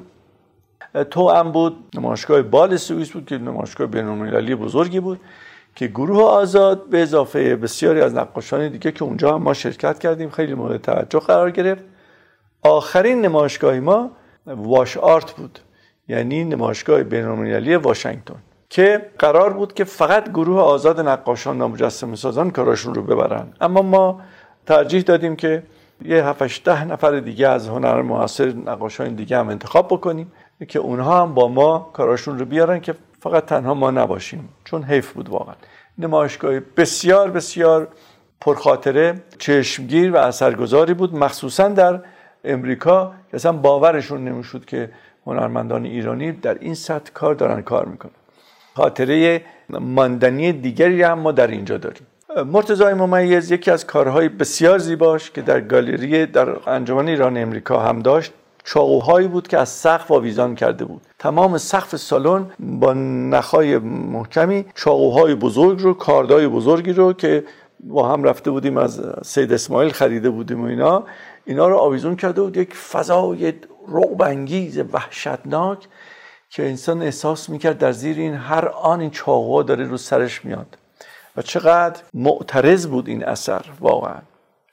تو 1.11 1.29
هم 1.29 1.51
بود. 1.51 1.77
نمایشگاه 1.95 2.41
بال 2.41 2.75
سوئیس 2.77 3.11
بود 3.11 3.25
که 3.25 3.37
نمایشگاه 3.37 3.87
بین‌المللی 3.87 4.55
بزرگی 4.55 4.99
بود 4.99 5.19
که 5.75 5.87
گروه 5.87 6.23
آزاد 6.23 6.89
به 6.89 7.01
اضافه 7.01 7.55
بسیاری 7.55 8.01
از 8.01 8.15
نقاشان 8.15 8.67
دیگه 8.67 8.91
که 8.91 9.03
اونجا 9.03 9.35
هم 9.35 9.43
ما 9.43 9.53
شرکت 9.53 9.99
کردیم 9.99 10.29
خیلی 10.29 10.53
مورد 10.53 10.81
توجه 10.81 11.19
قرار 11.19 11.51
گرفت. 11.51 11.83
آخرین 12.61 13.21
نمایشگاه 13.21 13.79
ما 13.79 14.11
واش 14.47 14.97
آرت 14.97 15.31
بود 15.31 15.59
یعنی 16.07 16.43
نمایشگاه 16.43 17.03
بین‌المللی 17.03 17.75
واشنگتن 17.75 18.35
که 18.69 19.05
قرار 19.19 19.53
بود 19.53 19.73
که 19.73 19.83
فقط 19.83 20.29
گروه 20.29 20.61
آزاد 20.61 20.99
نقاشان 20.99 21.61
و 21.61 21.67
مجسمه 21.67 22.15
سازان 22.15 22.51
کاراشون 22.51 22.95
رو 22.95 23.01
ببرن. 23.01 23.47
اما 23.61 23.81
ما 23.81 24.21
ترجیح 24.67 25.01
دادیم 25.01 25.35
که 25.35 25.63
یه 26.05 26.25
7 26.25 26.63
ده 26.63 26.85
نفر 26.85 27.19
دیگه 27.19 27.47
از 27.47 27.67
هنر 27.67 28.01
معاصر 28.01 28.53
نقاشان 28.65 29.15
دیگه 29.15 29.37
هم 29.37 29.49
انتخاب 29.49 29.87
بکنیم 29.87 30.31
که 30.67 30.79
اونها 30.79 31.21
هم 31.21 31.33
با 31.33 31.47
ما 31.47 31.89
کاراشون 31.93 32.39
رو 32.39 32.45
بیارن 32.45 32.79
که 32.79 32.95
فقط 33.19 33.45
تنها 33.45 33.73
ما 33.73 33.91
نباشیم. 33.91 34.49
چون 34.65 34.83
حیف 34.83 35.11
بود 35.11 35.29
واقعا. 35.29 35.55
نمایشگاه 35.97 36.59
بسیار 36.59 37.31
بسیار 37.31 37.87
پرخاطره 38.41 39.21
چشمگیر 39.39 40.11
و 40.11 40.17
اثرگذاری 40.17 40.93
بود. 40.93 41.15
مخصوصا 41.15 41.67
در 41.67 41.99
امریکا 42.43 43.13
که 43.31 43.35
اصلا 43.35 43.51
باورشون 43.51 44.23
نمی‌شد 44.23 44.65
که 44.65 44.89
هنرمندان 45.25 45.85
ایرانی 45.85 46.31
در 46.31 46.57
این 46.59 46.73
سطح 46.73 47.11
کار 47.13 47.35
دارن 47.35 47.61
کار 47.61 47.85
می‌کنن. 47.85 48.11
خاطره 48.75 49.41
ماندنی 49.69 50.51
دیگری 50.51 51.03
هم 51.03 51.19
ما 51.19 51.31
در 51.31 51.47
اینجا 51.47 51.77
داریم. 51.77 52.07
مرتضای 52.43 52.93
ممیز 52.93 53.51
یکی 53.51 53.71
از 53.71 53.85
کارهای 53.85 54.29
بسیار 54.29 54.77
زیباش 54.77 55.31
که 55.31 55.41
در 55.41 55.61
گالری 55.61 56.25
در 56.25 56.69
انجمن 56.69 57.07
ایران 57.07 57.37
امریکا 57.37 57.79
هم 57.79 57.99
داشت 57.99 58.33
چاقوهایی 58.63 59.27
بود 59.27 59.47
که 59.47 59.57
از 59.57 59.69
سقف 59.69 60.11
آویزان 60.11 60.55
کرده 60.55 60.85
بود. 60.85 61.01
تمام 61.19 61.57
سقف 61.57 61.95
سالن 61.95 62.45
با 62.59 62.93
نخای 62.93 63.77
محکمی 63.77 64.65
چاقوهای 64.75 65.35
بزرگ 65.35 65.81
رو 65.81 65.93
کاردای 65.93 66.47
بزرگی 66.47 66.93
رو 66.93 67.13
که 67.13 67.43
با 67.79 68.09
هم 68.09 68.23
رفته 68.23 68.51
بودیم 68.51 68.77
از 68.77 69.01
سید 69.23 69.53
اسماعیل 69.53 69.91
خریده 69.91 70.29
بودیم 70.29 70.63
و 70.63 70.65
اینا 70.65 71.03
اینا 71.45 71.67
رو 71.67 71.77
آویزون 71.77 72.15
کرده 72.15 72.41
بود. 72.41 72.57
یک 72.57 72.73
فضای 72.73 73.53
رعب 73.87 74.21
انگیز 74.21 74.79
وحشتناک 74.93 75.87
که 76.49 76.63
انسان 76.63 77.01
احساس 77.01 77.49
می‌کرد 77.49 77.77
در 77.77 77.91
زیر 77.91 78.17
این 78.17 78.33
هر 78.33 78.67
آن 78.67 78.99
این 78.99 79.09
چاقوها 79.09 79.63
داره 79.63 79.83
رو 79.83 79.97
سرش 79.97 80.45
میاد. 80.45 80.77
و 81.37 81.41
چقدر 81.41 82.01
معترض 82.13 82.87
بود 82.87 83.07
این 83.07 83.25
اثر 83.25 83.65
واقعا. 83.79 84.21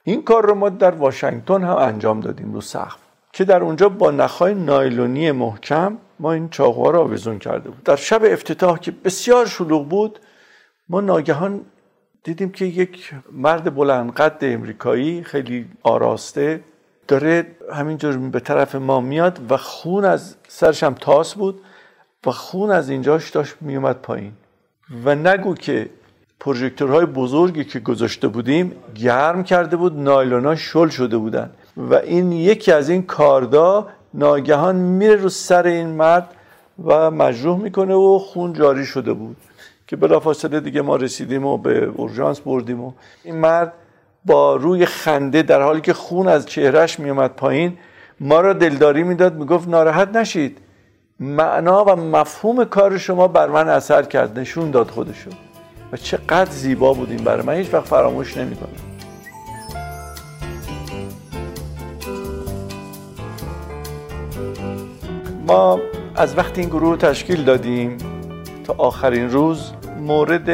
این 0.03 0.23
کار 0.23 0.45
رو 0.45 0.55
ما 0.55 0.69
در 0.69 0.91
واشنگتن 0.91 1.63
هم 1.63 1.75
انجام 1.75 2.19
دادیم 2.19 2.53
رو 2.53 2.61
سقف. 2.61 2.97
که 3.33 3.45
در 3.45 3.61
اونجا 3.61 3.89
با 3.89 4.11
نخای 4.11 4.53
نایلونی 4.53 5.31
محکم 5.31 5.97
ما 6.19 6.33
این 6.33 6.49
چاقوها 6.49 6.89
رو 6.89 6.99
آویزون 6.99 7.39
کرده 7.39 7.69
بود. 7.69 7.83
در 7.83 7.95
شب 7.95 8.21
افتتاح 8.23 8.79
که 8.79 8.91
بسیار 8.91 9.45
شلوغ 9.45 9.89
بود 9.89 10.19
ما 10.89 11.01
ناگهان 11.01 11.61
دیدیم 12.23 12.51
که 12.51 12.65
یک 12.65 13.13
مرد 13.31 13.75
بلند 13.75 14.13
قد 14.13 14.37
امریکایی 14.41 15.23
خیلی 15.23 15.65
آراسته 15.83 16.63
داره 17.07 17.47
همینجور 17.73 18.17
به 18.17 18.39
طرف 18.39 18.75
ما 18.75 18.99
میاد 18.99 19.51
و 19.51 19.57
خون 19.57 20.05
از 20.05 20.35
سرش 20.47 20.83
هم 20.83 20.93
تاس 20.93 21.35
بود 21.35 21.61
و 22.25 22.31
خون 22.31 22.71
از 22.71 22.89
اینجاش 22.89 23.29
داشت 23.29 23.55
میومد 23.61 23.95
پایین. 23.95 24.33
و 25.03 25.15
نگو 25.15 25.55
که 25.55 25.89
پروژکتورهای 26.39 27.05
بزرگی 27.05 27.63
که 27.63 27.79
گذاشته 27.79 28.27
بودیم 28.27 28.71
گرم 28.95 29.43
کرده 29.43 29.75
بود 29.75 29.99
نایلونا 29.99 30.55
شل 30.55 30.89
شده 30.89 31.17
بودن. 31.17 31.49
و 31.77 31.95
این 31.95 32.31
یکی 32.31 32.71
از 32.71 32.89
این 32.89 33.03
کاردا 33.03 33.87
ناگهان 34.13 34.75
میره 34.75 35.15
رو 35.15 35.29
سر 35.29 35.67
این 35.67 35.87
مرد 35.87 36.29
و 36.85 37.11
مجروح 37.11 37.59
می‌کنه 37.59 37.93
و 37.93 38.19
خون 38.19 38.53
جاری 38.53 38.85
شده 38.85 39.13
بود. 39.13 39.37
که 39.87 39.95
بلافاصله 39.95 40.59
دیگه 40.59 40.81
ما 40.81 40.95
رسیدیم 40.95 41.45
و 41.45 41.57
به 41.57 41.85
اورژانس 41.85 42.39
بردیم 42.39 42.81
و 42.81 42.91
این 43.23 43.35
مرد 43.35 43.73
با 44.25 44.55
روی 44.55 44.85
خنده 44.85 45.41
در 45.41 45.61
حالی 45.61 45.81
که 45.81 45.93
خون 45.93 46.27
از 46.27 46.45
چهرهش 46.45 46.99
میومد 46.99 47.31
پایین 47.31 47.77
ما 48.19 48.41
را 48.41 48.53
دلداری 48.53 49.03
می‌داد 49.03 49.35
می‌گفت 49.35 49.67
ناراحت 49.67 50.15
نشید. 50.15 50.57
معنا 51.19 51.85
و 51.85 51.95
مفهوم 51.95 52.65
کار 52.65 52.97
شما 52.97 53.27
بر 53.27 53.47
من 53.47 53.69
اثر 53.69 54.03
کرد 54.03 54.39
نشون 54.39 54.71
داد 54.71 54.89
خودشو. 54.89 55.29
و 55.91 55.97
چقدر 55.97 56.51
زیبا 56.51 56.93
بودیم 56.93 57.17
برای 57.17 57.45
من. 57.45 57.53
هیچ 57.53 57.73
وقت 57.73 57.87
فراموش 57.87 58.37
نمی‌کنم. 58.37 58.69
ما 65.47 65.79
از 66.15 66.37
وقتی 66.37 66.61
این 66.61 66.69
گروه 66.69 66.97
تشکیل 66.97 67.43
دادیم 67.43 67.97
تا 68.63 68.75
آخرین 68.77 69.31
روز 69.31 69.71
مورد 69.99 70.49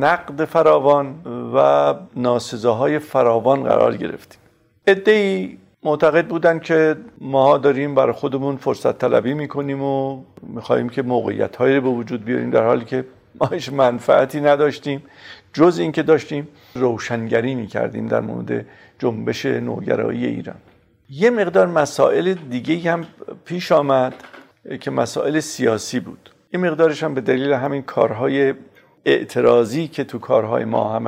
نقد 0.00 0.44
فراوان 0.44 1.14
و 1.54 1.94
ناسزاهای 2.16 2.98
فراوان 2.98 3.62
قرار 3.62 3.96
گرفتیم. 3.96 4.40
ادهی 4.86 5.58
معتقد 5.82 6.26
بودن 6.26 6.58
که 6.58 6.96
ما 7.20 7.58
داریم 7.58 7.94
برای 7.94 8.12
خودمون 8.12 8.56
فرصت 8.56 8.98
طلبی 8.98 9.34
می‌کنیم 9.34 9.82
و 9.82 10.22
می‌خواهیم 10.42 10.88
که 10.88 11.02
موقعیت 11.02 11.56
هایی 11.56 11.80
به 11.80 11.88
وجود 11.88 12.24
بیاریم 12.24 12.50
در 12.50 12.66
حالی 12.66 12.84
که 12.84 13.04
ما 13.40 13.46
هیچ 13.46 13.72
منفعتی 13.72 14.40
نداشتیم. 14.40 15.02
جز 15.52 15.78
اینکه 15.78 16.02
داشتیم 16.02 16.48
روشنگری 16.74 17.54
می‌کردیم 17.54 18.06
در 18.06 18.20
مورد 18.20 18.66
جنبش 18.98 19.46
نوگرایی 19.46 20.26
ایران. 20.26 20.56
یه 21.10 21.30
مقدار 21.30 21.66
مسائل 21.66 22.34
دیگه 22.34 22.92
هم 22.92 23.06
پیش 23.44 23.72
آمد 23.72 24.14
که 24.80 24.90
مسائل 24.90 25.40
سیاسی 25.40 26.00
بود. 26.00 26.30
یه 26.52 26.60
مقدارش 26.60 27.02
هم 27.02 27.14
به 27.14 27.20
دلیل 27.20 27.52
همین 27.52 27.82
کارهای 27.82 28.54
اعتراضی 29.04 29.88
که 29.88 30.04
تو 30.04 30.18
کارهای 30.18 30.64
ما 30.64 30.98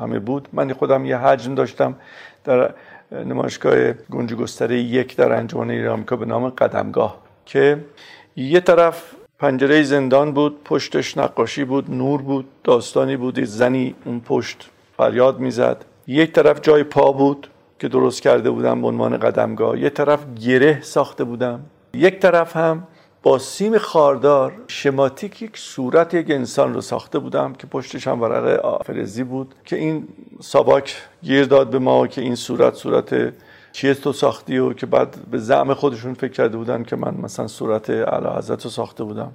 همه 0.00 0.18
بود. 0.18 0.48
من 0.52 0.72
خودم 0.72 1.04
یه 1.04 1.16
حجم 1.16 1.54
داشتم 1.54 1.96
در 2.44 2.74
نمایشگاه 3.12 3.92
گنج 3.92 4.34
گستره 4.34 4.78
یک 4.78 5.16
در 5.16 5.32
انجمن 5.32 5.70
ایرانیکا 5.70 6.16
به 6.16 6.26
نام 6.26 6.48
قدمگاه 6.48 7.22
که 7.46 7.84
یه 8.36 8.60
طرف 8.60 9.13
پنجره 9.38 9.82
زندان 9.82 10.32
بود 10.32 10.64
پشتش 10.64 11.18
نقاشی 11.18 11.64
بود 11.64 11.90
نور 11.90 12.22
بود 12.22 12.46
داستانی 12.64 13.16
بود 13.16 13.44
زنی 13.44 13.94
اون 14.04 14.20
پشت 14.20 14.70
فریاد 14.96 15.38
می‌زد. 15.38 15.84
یک 16.06 16.32
طرف 16.32 16.60
جای 16.60 16.84
پا 16.84 17.12
بود 17.12 17.50
که 17.78 17.88
درست 17.88 18.22
کرده 18.22 18.50
بودم 18.50 18.80
به 18.80 18.86
عنوان 18.86 19.16
قدمگاه. 19.16 19.78
یک 19.78 19.92
طرف 19.92 20.20
گره 20.34 20.82
ساخته 20.82 21.24
بودم. 21.24 21.60
یک 21.94 22.18
طرف 22.18 22.56
هم 22.56 22.86
با 23.22 23.38
سیم 23.38 23.78
خاردار 23.78 24.52
شماتیک 24.68 25.42
یک 25.42 25.58
صورت 25.58 26.14
یک 26.14 26.30
انسان 26.30 26.74
رو 26.74 26.80
ساخته 26.80 27.18
بودم 27.18 27.52
که 27.52 27.66
پشتش 27.66 28.08
هم 28.08 28.22
ورق 28.22 28.64
آفرزی 28.64 29.24
بود 29.24 29.54
که 29.64 29.76
این 29.76 30.08
ساباک 30.40 30.96
گیر 31.22 31.44
داد 31.44 31.70
به 31.70 31.78
ما 31.78 32.06
که 32.06 32.20
این 32.20 32.34
صورت 32.34 32.74
صورت 32.74 33.32
چیه 33.74 33.94
تو 33.94 34.12
ساختی 34.12 34.58
و 34.58 34.72
که 34.72 34.86
بعد 34.86 35.16
به 35.30 35.38
زعم 35.38 35.74
خودشون 35.74 36.14
فکر 36.14 36.32
کرده 36.32 36.56
بودن 36.56 36.82
که 36.82 36.96
من 36.96 37.14
مثلا 37.14 37.46
صورت 37.46 37.90
اعلی 37.90 38.26
حضرت 38.26 38.64
رو 38.64 38.70
ساخته 38.70 39.04
بودم. 39.04 39.32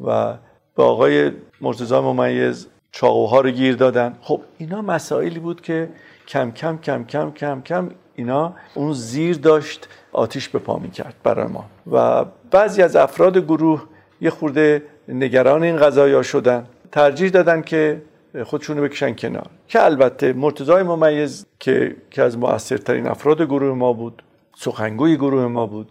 و 0.00 0.34
به 0.76 0.82
آقای 0.82 1.32
مرتضی 1.60 1.94
ممیز 1.94 2.66
چاقوها 2.92 3.40
رو 3.40 3.50
گیر 3.50 3.76
دادن. 3.76 4.14
خب 4.20 4.40
اینا 4.58 4.82
مسائلی 4.82 5.38
بود 5.38 5.60
که 5.60 5.88
کم 6.28 6.50
کم 6.50 6.78
کم 6.78 7.04
کم 7.04 7.30
کم 7.30 7.62
کم 7.62 7.90
اینا 8.14 8.54
اون 8.74 8.92
زیر 8.92 9.36
داشت 9.36 9.88
آتیش 10.12 10.48
به 10.48 10.58
پا 10.58 10.78
می 10.78 10.90
کرد 10.90 11.14
برای 11.22 11.46
ما. 11.46 11.64
و 11.92 12.24
بعضی 12.50 12.82
از 12.82 12.96
افراد 12.96 13.38
گروه 13.38 13.82
یه 14.20 14.30
خورده 14.30 14.82
نگران 15.08 15.62
این 15.62 15.76
قضایا 15.76 16.22
شدن. 16.22 16.66
ترجیح 16.92 17.30
دادن 17.30 17.62
که 17.62 18.02
خودشونو 18.44 18.82
بکشن 18.82 19.14
کنار. 19.14 19.46
که 19.68 19.84
البته 19.84 20.32
مرتضای 20.32 20.82
ممیز 20.82 21.46
که 21.58 21.96
که 22.10 22.22
از 22.22 22.38
موثرترین 22.38 23.06
افراد 23.06 23.42
گروه 23.42 23.74
ما 23.74 23.92
بود 23.92 24.22
سخنگوی 24.56 25.16
گروه 25.16 25.46
ما 25.46 25.66
بود. 25.66 25.90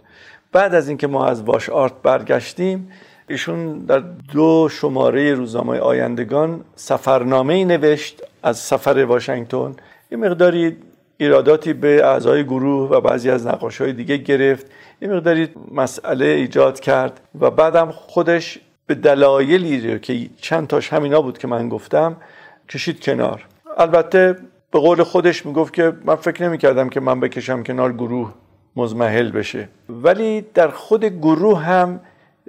بعد 0.52 0.76
از 0.76 0.88
اینکه 0.88 1.08
ما 1.08 1.26
از 1.26 1.44
واش 1.44 1.70
آرت 1.70 1.94
برگشتیم 2.04 2.92
ایشون 3.30 3.80
در 3.80 4.00
دو 4.34 4.70
شماره 4.72 5.34
روزنامه 5.34 5.80
آیندگان 5.80 6.64
سفرنامه 6.76 7.54
ای 7.54 7.66
نوشت 7.66 8.24
از 8.44 8.58
سفر 8.58 8.98
واشنگتن. 8.98 9.76
یه 10.12 10.18
مقداری 10.18 10.78
ایراداتی 11.18 11.74
به 11.74 12.06
اعضای 12.06 12.44
گروه 12.44 12.90
و 12.90 13.02
بعضی 13.02 13.30
از 13.30 13.48
نقاش 13.48 13.82
های 13.82 13.94
دیگه 13.94 14.18
گرفت. 14.18 14.66
یه 15.02 15.08
مقداری 15.08 15.50
مسئله 15.72 16.26
ایجاد 16.26 16.80
کرد 16.80 17.20
و 17.40 17.52
بعدم 17.52 17.92
خودش 17.92 18.60
به 18.88 18.96
دلایلی 18.96 20.00
که 20.00 20.30
چند 20.42 20.68
تاش 20.68 20.94
همینا 20.94 21.22
بود 21.22 21.38
که 21.38 21.48
من 21.48 21.70
گفتم 21.70 22.16
کشید 22.70 23.00
کنار. 23.00 23.46
البته 23.78 24.36
به 24.72 24.80
قول 24.80 25.04
خودش 25.04 25.46
می‌گفت 25.46 25.74
که 25.74 25.94
من 26.06 26.16
فکر 26.16 26.44
نمی 26.44 26.58
کردم 26.58 26.90
که 26.90 27.00
من 27.00 27.20
بکشم 27.20 27.64
کنار 27.64 27.94
گروه 27.94 28.34
مزمحل 28.76 29.32
بشه. 29.32 29.70
ولی 29.90 30.46
در 30.54 30.68
خود 30.68 31.06
گروه 31.06 31.60
هم 31.60 32.00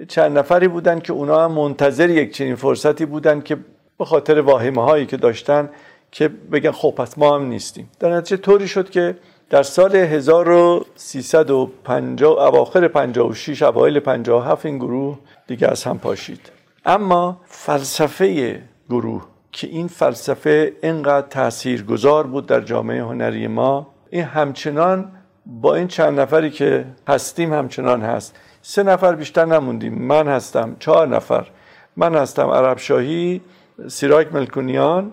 چند 0.07 0.37
نفری 0.37 0.67
بودن 0.67 0.99
که 0.99 1.13
اونا 1.13 1.43
هم 1.43 1.51
منتظر 1.51 2.09
یک 2.09 2.33
چنین 2.33 2.55
فرصتی 2.55 3.05
بودن 3.05 3.41
که 3.41 3.57
به 3.97 4.05
خاطر 4.05 4.41
واهمه 4.41 4.83
هایی 4.83 5.05
که 5.05 5.17
داشتن 5.17 5.69
که 6.11 6.27
بگن 6.27 6.71
خب 6.71 6.93
پس 6.97 7.17
ما 7.17 7.35
هم 7.35 7.45
نیستیم. 7.45 7.89
در 7.99 8.13
نتیجه 8.13 8.41
طوری 8.41 8.67
شد 8.67 8.89
که 8.89 9.15
در 9.49 9.63
سال 9.63 9.95
1350 9.95 12.41
اواخر 12.41 12.87
56 12.87 13.61
اوایل 13.61 13.99
57 13.99 14.65
این 14.65 14.77
گروه 14.77 15.19
دیگه 15.47 15.67
از 15.67 15.83
هم 15.83 15.99
پاشید. 15.99 16.51
اما 16.85 17.41
فلسفه 17.45 18.61
گروه 18.89 19.25
که 19.51 19.67
این 19.67 19.87
فلسفه 19.87 20.73
اینقدر 20.83 21.27
تاثیرگذار 21.27 22.27
بود 22.27 22.45
در 22.45 22.61
جامعه 22.61 23.03
هنری 23.03 23.47
ما 23.47 23.87
این 24.09 24.23
همچنان 24.23 25.11
با 25.45 25.75
این 25.75 25.87
چند 25.87 26.19
نفری 26.19 26.49
که 26.49 26.85
هستیم 27.07 27.53
همچنان 27.53 28.01
هست. 28.01 28.35
سه 28.61 28.83
نفر 28.83 29.15
بیشتر 29.15 29.45
نموندیم. 29.45 29.93
من 29.93 30.27
هستم 30.27 30.75
چهار 30.79 31.07
نفر. 31.07 31.47
من 31.95 32.15
هستم 32.15 32.49
عرب 32.49 32.77
شاهی 32.77 33.41
سیراک 33.87 34.33
ملکونیان 34.33 35.11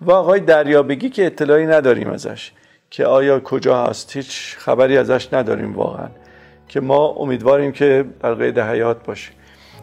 و 0.00 0.12
آقای 0.12 0.40
دریابگی 0.40 1.10
که 1.10 1.26
اطلاعی 1.26 1.66
نداریم 1.66 2.10
ازش. 2.10 2.52
که 2.92 3.06
آیا 3.06 3.40
کجا 3.40 3.84
هست؟ 3.84 4.16
هیچ 4.16 4.56
خبری 4.58 4.98
ازش 4.98 5.28
نداریم 5.32 5.72
واقعا. 5.72 6.08
که 6.68 6.80
ما 6.80 7.06
امیدواریم 7.06 7.72
که 7.72 8.04
در 8.20 8.34
قید 8.34 8.58
حیات 8.58 9.06
باشه. 9.06 9.32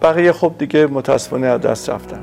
بقیه 0.01 0.31
خب 0.31 0.55
دیگه 0.57 0.87
متاسفانه 0.87 1.47
از 1.47 1.61
دست 1.61 1.89
رفتن. 1.89 2.19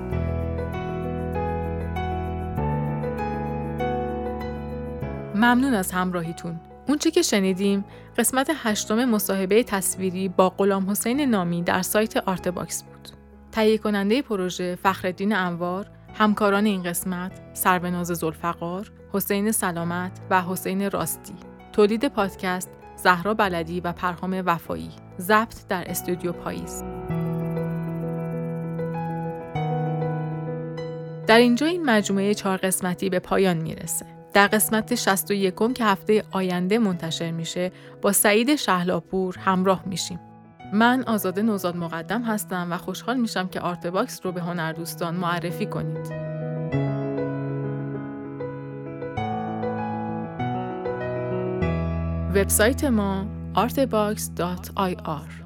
ممنون 5.35 5.75
از 5.75 5.92
همراهیتون. 5.92 6.61
اونچه 6.88 7.11
که 7.11 7.22
شنیدیم 7.22 7.85
قسمت 8.18 8.51
هشتم 8.55 9.05
مصاحبه 9.05 9.62
تصویری 9.62 10.29
با 10.29 10.51
غلام 10.51 10.90
حسین 10.90 11.20
نامی 11.20 11.62
در 11.62 11.83
سایت 11.83 12.16
Artbox 12.16 12.82
بود. 12.83 13.09
تهیه 13.53 13.79
کننده 13.79 14.22
پروژه 14.22 14.79
فخرالدین 14.82 15.37
انوار 15.37 15.87
همکاران 16.18 16.66
این 16.66 16.83
قسمت 16.83 17.33
سروناز 17.54 18.06
ذوالفقار، 18.06 18.92
حسین 19.12 19.52
سلامت 19.52 20.12
و 20.31 20.42
حسین 20.42 20.90
راستی. 20.90 21.35
تولید 21.72 22.09
پادکست 22.09 22.70
زهرا 22.96 23.35
بلدی 23.35 23.81
و 23.81 23.92
پرهام 23.92 24.42
وفایی. 24.46 24.90
ضبط 25.20 25.66
در 25.68 25.90
استودیو 25.90 26.33
پاییز. 26.33 26.85
در 31.26 31.38
اینجا 31.38 31.66
این 31.66 31.85
مجموعه 31.85 32.35
چهار 32.35 32.57
قسمتی 32.57 33.11
به 33.11 33.18
پایان 33.18 33.57
می‌رسه. 33.57 34.07
در 34.33 34.46
قسمت 34.46 34.94
61 34.94 35.74
که 35.74 35.85
هفته 35.85 36.24
آینده 36.31 36.79
منتشر 36.79 37.31
میشه 37.31 37.72
با 38.02 38.12
سعید 38.12 38.57
شهلاپور 38.57 39.38
همراه 39.38 39.83
میشیم. 39.87 40.20
من 40.72 41.05
آزاده 41.07 41.42
نوزاد 41.42 41.76
مقدم 41.76 42.22
هستم 42.22 42.72
و 42.72 42.76
خوشحال 42.76 43.16
میشم 43.16 43.48
که 43.48 43.61
Artbox 43.61 44.20
رو 44.24 44.33
به 44.33 44.40
هنردوستان 44.40 45.14
معرفی 45.14 45.66
کنید. 45.66 46.12
وبسایت 52.35 52.85
ما 52.85 53.26
artbox.ir 53.55 55.45